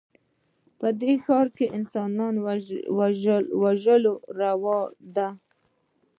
[0.79, 2.11] په دې ښـار کښې د انسان
[3.63, 3.85] وژل
[4.39, 4.77] روا
[5.15, 5.29] دي